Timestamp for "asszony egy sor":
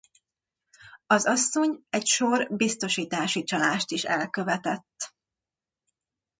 1.25-2.47